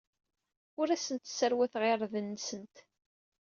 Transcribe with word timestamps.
Ur 0.79 0.87
asent-sserwateɣ 0.89 1.83
irden-nsent. 1.91 2.75